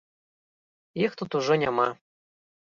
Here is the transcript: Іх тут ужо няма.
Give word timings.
Іх 1.05 1.11
тут 1.21 1.31
ужо 1.43 1.61
няма. 1.67 1.87